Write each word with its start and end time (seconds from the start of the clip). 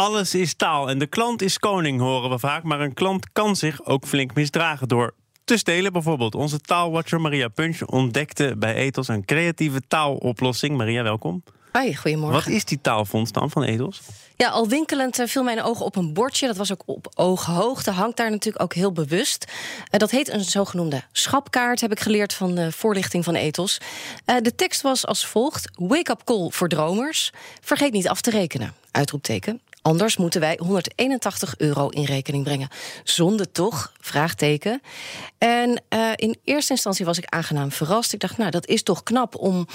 Alles 0.00 0.34
is 0.34 0.54
taal 0.54 0.88
en 0.88 0.98
de 0.98 1.06
klant 1.06 1.42
is 1.42 1.58
koning, 1.58 2.00
horen 2.00 2.30
we 2.30 2.38
vaak. 2.38 2.62
Maar 2.62 2.80
een 2.80 2.94
klant 2.94 3.32
kan 3.32 3.56
zich 3.56 3.84
ook 3.84 4.06
flink 4.06 4.34
misdragen 4.34 4.88
door 4.88 5.14
te 5.44 5.56
stelen 5.56 5.92
bijvoorbeeld. 5.92 6.34
Onze 6.34 6.60
taalwatcher 6.60 7.20
Maria 7.20 7.48
Punch 7.48 7.82
ontdekte 7.82 8.54
bij 8.58 8.74
Ethos 8.74 9.08
een 9.08 9.24
creatieve 9.24 9.80
taaloplossing. 9.88 10.76
Maria, 10.76 11.02
welkom. 11.02 11.42
Hoi, 11.72 11.96
goedemorgen. 11.96 12.38
Wat 12.44 12.46
is 12.46 12.64
die 12.64 12.80
taalfonds 12.80 13.32
dan 13.32 13.50
van 13.50 13.62
Ethos? 13.62 14.00
Ja, 14.36 14.48
al 14.48 14.68
winkelend 14.68 15.18
uh, 15.18 15.26
viel 15.26 15.42
mijn 15.42 15.62
oog 15.62 15.80
op 15.80 15.96
een 15.96 16.12
bordje. 16.12 16.46
Dat 16.46 16.56
was 16.56 16.72
ook 16.72 16.82
op 16.86 17.12
ooghoogte. 17.14 17.90
Hangt 17.90 18.16
daar 18.16 18.30
natuurlijk 18.30 18.62
ook 18.62 18.74
heel 18.74 18.92
bewust. 18.92 19.44
Uh, 19.48 20.00
dat 20.00 20.10
heet 20.10 20.28
een 20.28 20.44
zogenoemde 20.44 21.02
schapkaart, 21.12 21.80
heb 21.80 21.92
ik 21.92 22.00
geleerd 22.00 22.34
van 22.34 22.54
de 22.54 22.72
voorlichting 22.72 23.24
van 23.24 23.34
Ethos. 23.34 23.80
Uh, 24.26 24.36
de 24.42 24.54
tekst 24.54 24.82
was 24.82 25.06
als 25.06 25.26
volgt: 25.26 25.70
Wake-up 25.74 26.24
call 26.24 26.50
voor 26.50 26.68
dromers. 26.68 27.32
Vergeet 27.60 27.92
niet 27.92 28.08
af 28.08 28.20
te 28.20 28.30
rekenen. 28.30 28.74
Uitroepteken. 28.90 29.60
Anders 29.82 30.16
moeten 30.16 30.40
wij 30.40 30.58
181 30.62 31.54
euro 31.56 31.88
in 31.88 32.04
rekening 32.04 32.44
brengen. 32.44 32.68
Zonde 33.04 33.50
toch? 33.50 33.92
Vraagteken. 34.00 34.82
En 35.38 35.82
uh, 35.94 36.10
in 36.14 36.36
eerste 36.44 36.72
instantie 36.72 37.04
was 37.04 37.18
ik 37.18 37.24
aangenaam 37.24 37.72
verrast. 37.72 38.12
Ik 38.12 38.20
dacht, 38.20 38.36
nou, 38.36 38.50
dat 38.50 38.66
is 38.66 38.82
toch 38.82 39.02
knap 39.02 39.36
om 39.36 39.66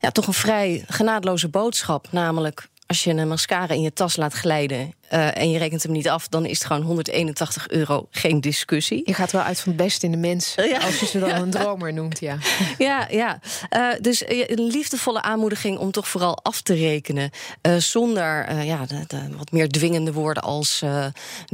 ja, 0.00 0.10
toch 0.10 0.26
een 0.26 0.32
vrij 0.32 0.84
genadeloze 0.86 1.48
boodschap, 1.48 2.06
namelijk 2.10 2.68
als 2.90 3.04
je 3.04 3.10
een 3.10 3.28
mascara 3.28 3.74
in 3.74 3.80
je 3.80 3.92
tas 3.92 4.16
laat 4.16 4.32
glijden 4.32 4.94
uh, 5.12 5.36
en 5.36 5.50
je 5.50 5.58
rekent 5.58 5.82
hem 5.82 5.92
niet 5.92 6.08
af, 6.08 6.28
dan 6.28 6.46
is 6.46 6.58
het 6.58 6.66
gewoon 6.66 6.82
181 6.82 7.68
euro, 7.68 8.06
geen 8.10 8.40
discussie. 8.40 9.02
Je 9.04 9.14
gaat 9.14 9.32
wel 9.32 9.42
uit 9.42 9.60
van 9.60 9.72
het 9.72 9.82
beste 9.82 10.06
in 10.06 10.12
de 10.12 10.18
mens, 10.18 10.54
ja. 10.56 10.78
als 10.78 11.00
je 11.00 11.06
ze 11.06 11.18
dan 11.18 11.28
ja. 11.28 11.36
een 11.36 11.50
dromer 11.50 11.92
noemt, 11.92 12.20
ja. 12.20 12.38
Ja, 12.78 13.06
ja. 13.10 13.40
Uh, 13.76 13.88
dus 14.00 14.22
een 14.26 14.66
liefdevolle 14.66 15.22
aanmoediging 15.22 15.78
om 15.78 15.90
toch 15.90 16.08
vooral 16.08 16.38
af 16.42 16.60
te 16.60 16.74
rekenen, 16.74 17.30
uh, 17.62 17.76
zonder 17.76 18.62
ja, 18.64 18.86
de, 18.86 19.04
de, 19.06 19.36
wat 19.36 19.52
meer 19.52 19.68
dwingende 19.68 20.12
woorden 20.12 20.42
als 20.42 20.82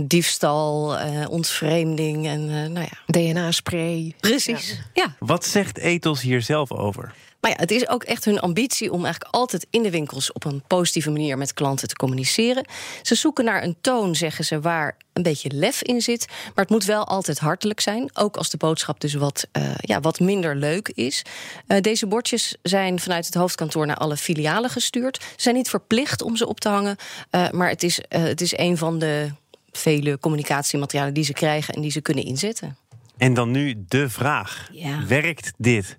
diefstal, 0.00 0.96
ontvreemding 1.28 2.26
en 2.26 2.72
nou 2.72 2.86
ja. 2.90 3.20
DNA-spray. 3.20 4.14
Precies. 4.20 4.68
Ja. 4.68 5.02
ja. 5.02 5.16
Wat 5.18 5.44
zegt 5.44 5.78
Ethos 5.78 6.20
hier 6.20 6.42
zelf 6.42 6.72
over? 6.72 7.14
Maar 7.40 7.50
ja, 7.50 7.56
het 7.56 7.70
is 7.70 7.88
ook 7.88 8.04
echt 8.04 8.24
hun 8.24 8.40
ambitie 8.40 8.92
om 8.92 9.04
eigenlijk 9.04 9.34
altijd 9.34 9.66
in 9.70 9.82
de 9.82 9.90
winkels 9.90 10.32
op 10.32 10.44
een 10.44 10.62
positieve 10.66 11.10
manier 11.10 11.38
met 11.38 11.54
klanten 11.54 11.88
te 11.88 11.96
communiceren. 11.96 12.66
Ze 13.02 13.14
zoeken 13.14 13.44
naar 13.44 13.62
een 13.62 13.76
toon, 13.80 14.14
zeggen 14.14 14.44
ze, 14.44 14.60
waar 14.60 14.96
een 15.12 15.22
beetje 15.22 15.50
lef 15.54 15.82
in 15.82 16.00
zit. 16.00 16.26
Maar 16.28 16.64
het 16.64 16.70
moet 16.70 16.84
wel 16.84 17.06
altijd 17.06 17.38
hartelijk 17.38 17.80
zijn. 17.80 18.10
Ook 18.14 18.36
als 18.36 18.50
de 18.50 18.56
boodschap 18.56 19.00
dus 19.00 19.14
wat, 19.14 19.46
uh, 19.52 19.74
ja, 19.80 20.00
wat 20.00 20.20
minder 20.20 20.56
leuk 20.56 20.88
is. 20.88 21.24
Uh, 21.68 21.80
deze 21.80 22.06
bordjes 22.06 22.56
zijn 22.62 23.00
vanuit 23.00 23.26
het 23.26 23.34
hoofdkantoor 23.34 23.86
naar 23.86 23.96
alle 23.96 24.16
filialen 24.16 24.70
gestuurd. 24.70 25.22
Ze 25.22 25.28
zijn 25.36 25.54
niet 25.54 25.68
verplicht 25.68 26.22
om 26.22 26.36
ze 26.36 26.46
op 26.46 26.60
te 26.60 26.68
hangen. 26.68 26.96
Uh, 27.30 27.50
maar 27.50 27.68
het 27.68 27.82
is, 27.82 28.00
het 28.08 28.40
is 28.40 28.58
een 28.58 28.76
van 28.76 28.98
de 28.98 29.30
vele 29.70 30.18
communicatiematerialen 30.18 31.14
die 31.14 31.24
ze 31.24 31.32
krijgen 31.32 31.74
en 31.74 31.80
die 31.80 31.90
ze 31.90 32.00
kunnen 32.00 32.24
inzetten. 32.24 32.76
En 33.16 33.34
dan 33.34 33.50
nu 33.50 33.84
de 33.88 34.08
vraag: 34.08 34.68
ja. 34.72 35.06
werkt 35.06 35.52
dit? 35.56 35.98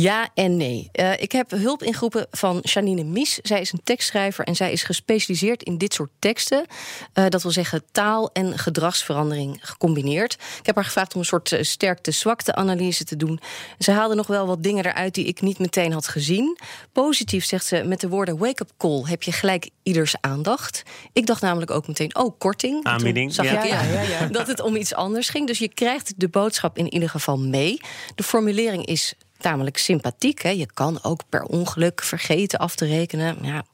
Ja 0.00 0.28
en 0.34 0.56
nee. 0.56 0.90
Uh, 0.92 1.20
ik 1.20 1.32
heb 1.32 1.50
hulp 1.50 1.82
ingeroepen 1.82 2.26
van 2.30 2.58
Janine 2.62 3.04
Mies. 3.04 3.38
Zij 3.42 3.60
is 3.60 3.72
een 3.72 3.80
tekstschrijver 3.84 4.44
en 4.44 4.56
zij 4.56 4.72
is 4.72 4.82
gespecialiseerd 4.82 5.62
in 5.62 5.78
dit 5.78 5.94
soort 5.94 6.10
teksten. 6.18 6.66
Uh, 7.14 7.26
dat 7.28 7.42
wil 7.42 7.50
zeggen 7.50 7.82
taal- 7.92 8.30
en 8.32 8.58
gedragsverandering 8.58 9.58
gecombineerd. 9.60 10.32
Ik 10.32 10.66
heb 10.66 10.74
haar 10.74 10.84
gevraagd 10.84 11.14
om 11.14 11.20
een 11.20 11.26
soort 11.26 11.52
uh, 11.52 11.62
sterkte-zwakte-analyse 11.62 13.04
te 13.04 13.16
doen. 13.16 13.40
Ze 13.78 13.90
haalde 13.90 14.14
nog 14.14 14.26
wel 14.26 14.46
wat 14.46 14.62
dingen 14.62 14.86
eruit 14.86 15.14
die 15.14 15.24
ik 15.24 15.40
niet 15.40 15.58
meteen 15.58 15.92
had 15.92 16.08
gezien. 16.08 16.58
Positief 16.92 17.44
zegt 17.44 17.66
ze, 17.66 17.82
met 17.84 18.00
de 18.00 18.08
woorden 18.08 18.38
wake-up 18.38 18.70
call 18.78 19.02
heb 19.04 19.22
je 19.22 19.32
gelijk 19.32 19.70
ieders 19.82 20.14
aandacht. 20.20 20.82
Ik 21.12 21.26
dacht 21.26 21.42
namelijk 21.42 21.70
ook 21.70 21.86
meteen, 21.86 22.16
oh, 22.16 22.38
korting. 22.38 22.84
Aanbieding. 22.84 23.34
Zag 23.34 23.44
ja. 23.44 23.62
ik 23.62 23.70
ja, 23.70 23.82
ja, 23.82 24.02
ja, 24.02 24.26
dat 24.38 24.46
het 24.46 24.60
om 24.60 24.76
iets 24.76 24.94
anders 24.94 25.28
ging. 25.28 25.46
Dus 25.46 25.58
je 25.58 25.68
krijgt 25.68 26.12
de 26.16 26.28
boodschap 26.28 26.78
in 26.78 26.92
ieder 26.92 27.08
geval 27.08 27.38
mee. 27.38 27.80
De 28.14 28.22
formulering 28.22 28.86
is 28.86 29.14
tamelijk 29.40 29.78
sympathiek. 29.78 30.42
Hè. 30.42 30.50
Je 30.50 30.66
kan 30.74 30.98
ook 31.02 31.20
per 31.28 31.42
ongeluk 31.42 32.02
vergeten 32.02 32.58
af 32.58 32.74
te 32.74 32.86
rekenen. 32.86 33.36
Ja, 33.42 33.64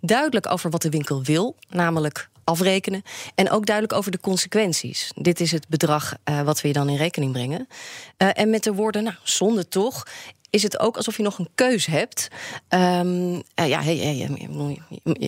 duidelijk 0.00 0.50
over 0.50 0.70
wat 0.70 0.82
de 0.82 0.90
winkel 0.90 1.22
wil, 1.22 1.56
namelijk 1.68 2.30
afrekenen. 2.44 3.02
En 3.34 3.50
ook 3.50 3.66
duidelijk 3.66 3.98
over 3.98 4.10
de 4.10 4.20
consequenties. 4.20 5.12
Dit 5.14 5.40
is 5.40 5.52
het 5.52 5.68
bedrag 5.68 6.14
uh, 6.24 6.40
wat 6.40 6.60
we 6.60 6.68
je 6.68 6.74
dan 6.74 6.88
in 6.88 6.96
rekening 6.96 7.32
brengen. 7.32 7.68
Uh, 8.18 8.28
en 8.32 8.50
met 8.50 8.64
de 8.64 8.72
woorden, 8.72 9.02
nou, 9.02 9.16
zonde 9.22 9.68
toch 9.68 10.06
is 10.50 10.62
het 10.62 10.78
ook 10.78 10.96
alsof 10.96 11.16
je 11.16 11.22
nog 11.22 11.38
een 11.38 11.48
keus 11.54 11.86
hebt. 11.86 12.28
Um, 12.68 13.34
uh, 13.34 13.68
ja, 13.68 13.82
hey, 13.82 13.96
hey, 13.96 14.30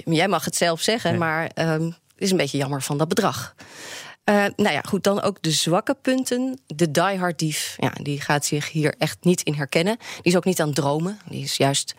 jij 0.04 0.28
mag 0.28 0.44
het 0.44 0.56
zelf 0.56 0.80
zeggen, 0.80 1.10
nee. 1.10 1.18
maar 1.18 1.50
um, 1.54 1.84
het 1.86 2.22
is 2.22 2.30
een 2.30 2.36
beetje 2.36 2.58
jammer 2.58 2.82
van 2.82 2.98
dat 2.98 3.08
bedrag. 3.08 3.54
Uh, 4.30 4.44
nou 4.56 4.72
ja, 4.72 4.80
goed, 4.80 5.04
dan 5.04 5.22
ook 5.22 5.42
de 5.42 5.50
zwakke 5.50 5.96
punten. 6.02 6.60
De 6.66 6.90
diehard 6.90 7.38
dief, 7.38 7.76
ja, 7.78 7.92
die 8.02 8.20
gaat 8.20 8.44
zich 8.44 8.70
hier 8.70 8.94
echt 8.98 9.24
niet 9.24 9.42
in 9.42 9.54
herkennen. 9.54 9.96
Die 9.96 10.32
is 10.32 10.36
ook 10.36 10.44
niet 10.44 10.60
aan 10.60 10.66
het 10.66 10.76
dromen. 10.76 11.18
Die 11.28 11.42
is 11.42 11.56
juist 11.56 11.94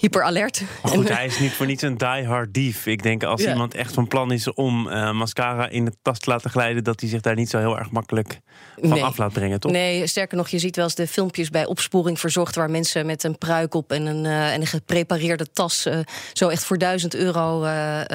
hyperalert. 0.00 0.62
Goed, 0.82 1.08
hij 1.16 1.26
is 1.26 1.38
niet 1.38 1.52
voor 1.52 1.66
niets 1.66 1.82
een 1.82 1.96
diehard 1.96 2.54
dief. 2.54 2.86
Ik 2.86 3.02
denk 3.02 3.22
als 3.22 3.42
ja. 3.42 3.50
iemand 3.50 3.74
echt 3.74 3.94
van 3.94 4.08
plan 4.08 4.32
is 4.32 4.52
om 4.52 4.86
uh, 4.86 5.12
mascara 5.12 5.68
in 5.68 5.84
de 5.84 5.92
tas 6.02 6.18
te 6.18 6.30
laten 6.30 6.50
glijden, 6.50 6.84
dat 6.84 7.00
hij 7.00 7.08
zich 7.08 7.20
daar 7.20 7.34
niet 7.34 7.50
zo 7.50 7.58
heel 7.58 7.78
erg 7.78 7.90
makkelijk 7.90 8.40
van 8.80 8.88
nee. 8.88 9.04
af 9.04 9.16
laat 9.16 9.32
brengen, 9.32 9.60
toch? 9.60 9.72
Nee, 9.72 10.06
sterker 10.06 10.36
nog, 10.36 10.48
je 10.48 10.58
ziet 10.58 10.76
wel 10.76 10.84
eens 10.84 10.94
de 10.94 11.06
filmpjes 11.06 11.50
bij 11.50 11.66
opsporing 11.66 12.20
verzocht 12.20 12.54
waar 12.54 12.70
mensen 12.70 13.06
met 13.06 13.24
een 13.24 13.38
pruik 13.38 13.74
op 13.74 13.92
en 13.92 14.06
een, 14.06 14.24
uh, 14.24 14.52
en 14.52 14.60
een 14.60 14.66
geprepareerde 14.66 15.46
tas 15.52 15.86
uh, 15.86 15.98
zo 16.32 16.48
echt 16.48 16.64
voor 16.64 16.78
duizend 16.78 17.14
euro 17.14 17.66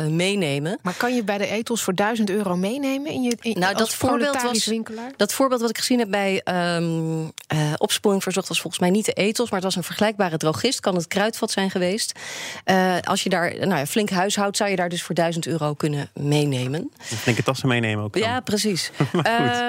meenemen. 0.10 0.80
Maar 0.82 0.94
kan 0.98 1.16
je 1.16 1.24
bij 1.24 1.38
de 1.38 1.48
etels 1.48 1.84
voor 1.84 1.96
duizend 1.96 2.30
euro 2.30 2.56
meenemen 2.56 3.12
in 3.12 3.24
je 3.24 3.38
in, 3.42 3.60
nou, 3.60 3.76
dat 3.76 3.94
voorbeeld 3.94 4.42
was 4.42 4.66
winkelaar? 4.66 5.12
dat 5.18 5.34
voorbeeld 5.34 5.62
wat 5.62 5.70
ik 5.70 5.78
gezien 5.78 6.00
heb 6.00 6.10
bij 6.10 6.42
um, 6.76 7.32
opsporing 7.78 8.24
verzocht 8.24 8.48
was 8.48 8.62
volgens 8.62 8.82
mij 8.82 8.92
niet 8.92 9.06
de 9.06 9.14
etels, 9.14 9.50
maar 9.50 9.60
het 9.60 9.68
was 9.68 9.76
een 9.76 9.84
vergelijkbare 9.84 10.38
drogist. 10.38 10.80
Kan 10.80 10.96
het 10.96 11.08
kruidvat 11.08 11.52
zijn 11.52 11.70
geweest. 11.74 12.20
Uh, 12.66 12.96
als 13.02 13.24
je 13.24 13.30
daar 13.30 13.56
nou 13.56 13.76
ja, 13.76 13.86
flink 13.86 14.10
huishoudt, 14.10 14.58
zou 14.58 14.70
je 14.70 14.76
daar 14.76 14.90
dus 14.90 15.04
voor 15.04 15.16
1000 15.16 15.48
euro 15.48 15.74
kunnen 15.74 16.10
meenemen. 16.14 16.92
Een 17.12 17.18
flinke 17.18 17.44
tassen 17.44 17.68
meenemen 17.68 18.04
ook. 18.04 18.14
Dan. 18.14 18.22
Ja, 18.22 18.40
precies. 18.40 18.92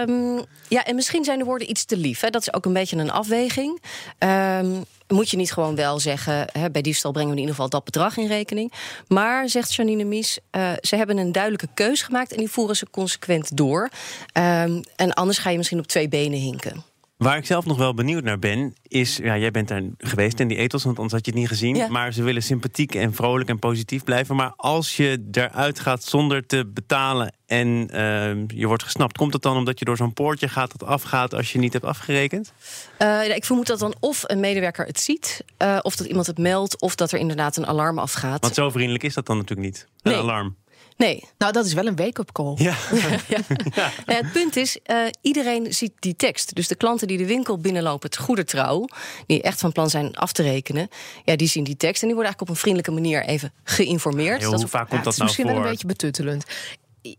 um, 0.09 0.45
ja, 0.69 0.85
en 0.85 0.95
misschien 0.95 1.25
zijn 1.25 1.39
de 1.39 1.45
woorden 1.45 1.71
iets 1.71 1.85
te 1.85 1.97
lief. 1.97 2.21
Hè. 2.21 2.31
Dat 2.31 2.41
is 2.41 2.53
ook 2.53 2.65
een 2.65 2.73
beetje 2.73 2.97
een 2.97 3.11
afweging. 3.11 3.83
Um, 4.19 4.85
moet 5.09 5.31
je 5.31 5.37
niet 5.37 5.53
gewoon 5.53 5.75
wel 5.75 6.01
zeggen, 6.01 6.47
hè, 6.53 6.71
bij 6.71 6.83
diefstal 6.83 7.13
brengen 7.13 7.31
we 7.31 7.37
in 7.37 7.43
ieder 7.43 7.55
geval 7.57 7.71
dat 7.71 7.85
bedrag 7.85 8.17
in 8.17 8.27
rekening. 8.27 8.73
Maar, 9.09 9.49
zegt 9.49 9.75
Janine 9.75 10.05
Mies, 10.05 10.39
uh, 10.53 10.73
ze 10.81 10.97
hebben 10.97 11.17
een 11.17 11.33
duidelijke 11.33 11.69
keus 11.75 12.03
gemaakt 12.03 12.33
en 12.33 12.39
die 12.39 12.51
voeren 12.51 12.77
ze 12.77 12.91
consequent 12.91 13.57
door. 13.57 13.83
Um, 13.83 14.83
en 14.97 15.13
anders 15.13 15.39
ga 15.39 15.51
je 15.51 15.57
misschien 15.57 15.79
op 15.79 15.87
twee 15.87 16.09
benen 16.09 16.39
hinken. 16.39 16.85
Waar 17.17 17.37
ik 17.37 17.47
zelf 17.47 17.65
nog 17.65 17.77
wel 17.77 17.95
benieuwd 17.95 18.25
naar 18.25 18.39
ben, 18.39 18.75
is... 18.83 19.17
Ja, 19.17 19.39
jij 19.39 19.51
bent 19.51 19.69
daar 19.69 19.83
geweest 19.99 20.41
in 20.41 20.49
die 20.49 20.57
ethos, 20.57 20.85
want 20.85 20.97
anders 20.97 21.15
had 21.15 21.25
je 21.25 21.31
het 21.31 21.41
niet 21.41 21.49
gezien. 21.49 21.77
Ja. 21.77 21.89
Maar 21.89 22.13
ze 22.13 22.23
willen 22.23 22.43
sympathiek 22.43 22.95
en 22.95 23.15
vrolijk 23.15 23.49
en 23.49 23.59
positief 23.59 24.05
blijven. 24.05 24.37
Maar 24.37 24.53
als 24.57 24.97
je 24.97 25.29
eruit 25.33 25.81
gaat 25.81 26.03
zonder 26.03 26.47
te 26.47 26.71
betalen 26.75 27.35
en 27.47 27.69
uh, 27.69 28.47
je 28.47 28.67
wordt 28.67 28.83
gesnapt... 28.83 29.17
komt 29.17 29.33
het 29.33 29.43
dan 29.43 29.57
omdat 29.57 29.79
je 29.79 29.85
door 29.85 29.97
zo'n 29.97 30.13
poortje 30.13 30.49
gaat 30.49 30.79
dat 30.79 30.89
afgaat 30.89 31.35
als 31.35 31.53
je 31.53 31.59
niet 31.59 31.73
hebt 31.73 31.85
afgerekend? 31.85 32.53
Uh, 32.99 33.37
ik 33.37 33.45
vermoed 33.45 33.67
dat 33.67 33.79
dan 33.79 33.95
of 34.01 34.23
een 34.27 34.41
medewerker 34.41 34.87
het 34.87 35.01
ziet... 35.01 35.45
Uh, 35.63 35.79
of 35.83 35.97
dat 35.97 36.07
iemand 36.07 36.27
het 36.27 36.39
meldt, 36.39 36.81
of 36.81 36.95
dat 36.95 37.13
er 37.13 37.19
inderdaad 37.19 37.57
een 37.57 37.67
alarm 37.67 37.99
afgaat. 37.99 38.41
Want 38.41 38.55
zo 38.55 38.71
vriendelijk 38.71 39.05
is 39.05 39.15
dat 39.15 39.27
dan 39.27 39.37
natuurlijk 39.37 39.69
niet, 39.69 39.89
een 40.03 40.13
nee. 40.13 40.21
alarm. 40.21 40.57
Nee. 40.97 41.25
Nou, 41.39 41.53
dat 41.53 41.67
is 41.67 41.73
wel 41.73 41.87
een 41.87 41.97
wake-up 41.97 42.33
call. 42.33 42.55
Ja. 42.57 42.75
ja, 43.03 43.19
ja. 43.29 43.41
ja. 43.75 44.15
het 44.15 44.33
punt 44.33 44.57
is, 44.57 44.79
uh, 44.87 44.97
iedereen 45.21 45.73
ziet 45.73 45.93
die 45.99 46.17
tekst. 46.17 46.55
Dus 46.55 46.69
de 46.69 46.75
klanten 46.75 47.09
die 47.09 47.19
de 47.19 47.27
winkel 47.27 47.59
binnenlopen, 47.59 48.11
het 48.11 48.19
goede 48.19 48.45
trouw... 48.45 48.87
die 49.27 49.43
echt 49.43 49.61
van 49.61 49.73
plan 49.73 49.91
zijn 49.91 50.17
af 50.17 50.33
te 50.33 50.43
rekenen... 50.43 50.89
ja, 51.25 51.37
die 51.37 51.49
zien 51.49 51.65
die 51.65 51.77
tekst 51.77 52.03
en 52.03 52.09
die 52.09 52.17
worden 52.17 52.35
eigenlijk 52.35 52.41
op 52.41 52.49
een 52.49 52.57
vriendelijke 52.57 52.91
manier 52.91 53.25
even 53.25 53.53
geïnformeerd. 53.65 54.41
Ja, 54.41 54.47
hoe 54.47 54.59
dat 54.59 54.71
vaak 54.71 54.89
komt 54.89 55.05
dat 55.05 55.13
is 55.13 55.19
nou 55.19 55.29
misschien 55.29 55.47
voor? 55.47 55.55
wel 55.55 55.65
een 55.65 55.71
beetje 55.71 55.87
betuttelend. 55.87 56.45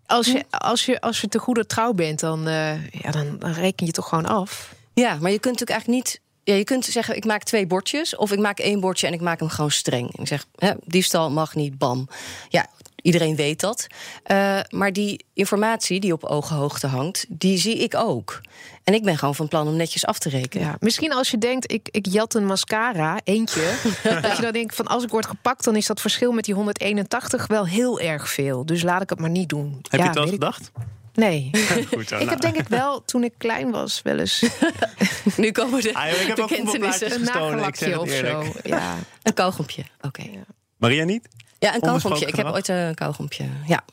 Als 0.06 0.28
je, 0.28 0.44
als 0.50 0.85
je, 0.85 1.02
als 1.02 1.22
je 1.22 1.28
te 1.28 1.40
goede 1.40 1.66
trouw 1.66 1.94
bent, 1.94 2.20
dan, 2.20 2.47
uh, 2.47 2.85
ja, 2.91 3.11
dan, 3.11 3.40
dan 3.40 3.52
reken 3.52 3.85
je 3.85 3.91
toch 3.91 4.09
gewoon 4.09 4.26
af. 4.26 4.73
Ja, 4.94 5.17
maar 5.20 5.32
je 5.32 5.40
kunt 5.40 5.59
natuurlijk 5.59 5.70
eigenlijk 5.70 6.03
niet 6.03 6.22
ja, 6.46 6.53
je 6.53 6.64
kunt 6.64 6.85
zeggen, 6.85 7.16
ik 7.16 7.26
maak 7.26 7.44
twee 7.44 7.67
bordjes. 7.67 8.16
Of 8.16 8.32
ik 8.32 8.40
maak 8.40 8.59
één 8.59 8.79
bordje 8.79 9.08
en 9.08 9.14
ik 9.14 9.22
maak 9.22 9.40
hem 9.40 9.50
gewoon 9.50 9.72
streng. 9.72 10.16
En 10.16 10.22
ik 10.22 10.28
zeg, 10.28 10.46
hè, 10.55 10.72
diefstal 10.85 11.32
mag 11.32 11.55
niet, 11.55 11.78
bam. 11.78 12.08
Ja, 12.50 12.67
iedereen 13.05 13.35
weet 13.35 13.59
dat. 13.59 13.87
Uh, 14.31 14.59
maar 14.69 14.93
die 14.93 15.25
informatie 15.34 15.99
die 15.99 16.13
op 16.13 16.23
ogenhoogte 16.23 16.87
hangt, 16.87 17.25
die 17.29 17.57
zie 17.57 17.78
ik 17.78 17.96
ook. 17.96 18.41
En 18.84 18.93
ik 18.93 19.03
ben 19.03 19.17
gewoon 19.17 19.35
van 19.35 19.47
plan 19.47 19.67
om 19.67 19.75
netjes 19.75 20.05
af 20.05 20.19
te 20.19 20.29
rekenen. 20.29 20.67
Ja, 20.67 20.75
misschien 20.79 21.13
als 21.13 21.31
je 21.31 21.37
denkt, 21.37 21.72
ik, 21.72 21.90
ik 21.91 22.05
jat 22.05 22.34
een 22.34 22.46
mascara, 22.46 23.19
eentje. 23.23 23.73
dat 24.22 24.35
je 24.35 24.41
dan 24.41 24.52
denkt, 24.52 24.75
van 24.75 24.87
als 24.87 25.03
ik 25.03 25.09
word 25.09 25.25
gepakt... 25.25 25.63
dan 25.63 25.75
is 25.75 25.85
dat 25.85 26.02
verschil 26.02 26.31
met 26.31 26.46
die 26.46 26.53
181 26.53 27.47
wel 27.47 27.67
heel 27.67 27.99
erg 27.99 28.29
veel. 28.29 28.66
Dus 28.66 28.84
laat 28.84 29.02
ik 29.02 29.09
het 29.09 29.19
maar 29.19 29.29
niet 29.29 29.49
doen. 29.49 29.79
Heb 29.81 29.91
ja, 29.91 29.97
je 29.97 30.03
het 30.03 30.13
wel 30.13 30.23
weet 30.23 30.34
gedacht? 30.34 30.72
Ik... 30.75 30.84
Nee. 31.13 31.49
Goed, 31.93 32.07
zo, 32.07 32.17
ik 32.17 32.29
heb 32.29 32.41
denk 32.41 32.55
ik 32.55 32.67
wel, 32.67 33.05
toen 33.05 33.23
ik 33.23 33.34
klein 33.37 33.72
was, 33.72 34.02
wel 34.02 34.19
eens... 34.19 34.43
nu 35.37 35.52
komen 35.52 35.81
de 35.81 35.93
ah, 35.93 36.07
ik 36.07 36.28
heb 36.28 36.40
ook. 36.40 36.52
Een 36.52 37.23
nagelakje 37.23 37.99
of 37.99 38.09
zo. 38.09 38.43
Ja. 38.63 38.96
Een 39.23 39.34
kauwgompje, 39.34 39.84
oké. 40.02 40.22
Okay. 40.22 40.43
Maria 40.78 41.03
niet? 41.03 41.28
Ja, 41.59 41.75
een 41.75 41.81
kauwgompje. 41.81 42.25
Ik 42.25 42.35
heb 42.35 42.46
ooit 42.46 42.67
een 42.67 42.96
kauwgompje, 42.96 43.46
ja. 43.66 43.84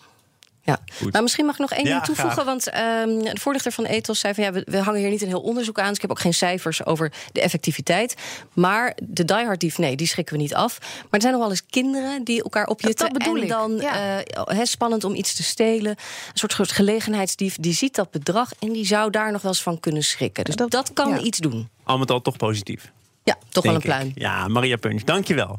Ja, 0.65 0.79
maar 1.11 1.23
misschien 1.23 1.45
mag 1.45 1.55
ik 1.55 1.61
nog 1.61 1.73
één 1.73 1.85
ding 1.85 2.03
toevoegen. 2.03 2.45
Want 2.45 2.67
um, 2.67 3.23
de 3.23 3.41
voorlichter 3.41 3.73
van 3.73 3.85
Ethos 3.85 4.19
zei 4.19 4.35
van 4.35 4.45
ja, 4.45 4.53
we, 4.53 4.63
we, 4.67 4.79
hangen 4.79 5.01
hier 5.01 5.11
niet 5.11 5.23
een 5.23 5.29
heel 5.29 5.41
onderzoek 5.41 5.79
aan. 5.79 5.87
Dus 5.87 5.95
ik 5.95 6.01
heb 6.01 6.11
ook 6.11 6.21
geen 6.21 6.35
cijfers 6.35 6.85
over 6.85 7.13
de 7.33 7.41
effectiviteit. 7.41 8.15
Maar 8.53 8.97
de 9.03 9.25
diehard 9.25 9.61
dief, 9.61 9.79
nee, 9.79 9.97
die 9.97 10.07
schrikken 10.07 10.37
we 10.37 10.43
niet 10.43 10.55
af. 10.55 10.79
Maar 10.81 11.09
er 11.11 11.21
zijn 11.21 11.33
nog 11.33 11.43
wel 11.43 11.51
eens 11.51 11.67
kinderen 11.67 12.25
die 12.25 12.43
elkaar 12.43 12.67
opjutten. 12.67 13.13
Dat, 13.13 13.27
en 13.27 13.47
dan 13.49 13.77
ja. 13.77 14.23
uh, 14.53 14.59
spannend 14.63 15.05
om 15.05 15.15
iets 15.15 15.35
te 15.35 15.43
stelen. 15.43 15.91
Een 15.91 15.97
soort, 16.39 16.53
soort 16.53 16.73
gelegenheidsdief, 16.73 17.57
die 17.57 17.75
ziet 17.75 17.95
dat 17.95 18.11
bedrag 18.11 18.51
en 18.59 18.73
die 18.73 18.87
zou 18.87 19.11
daar 19.11 19.33
nog 19.33 19.43
wel 19.43 19.51
eens 19.51 19.63
van 19.63 19.81
kunnen 19.81 20.03
schrikken. 20.03 20.45
Dus 20.45 20.57
dat, 20.57 20.71
dat 20.71 20.93
kan 20.93 21.09
ja. 21.09 21.19
iets 21.19 21.39
doen. 21.39 21.69
Al 21.85 21.99
met 21.99 22.11
al 22.11 22.21
toch 22.21 22.37
positief. 22.37 22.93
Ja, 23.25 23.37
toch 23.49 23.65
wel 23.65 23.75
een 23.75 23.81
pluim. 23.81 24.13
Ja, 24.15 24.49
Maria 24.49 24.77
Punch, 24.77 25.03
dankjewel. 25.03 25.59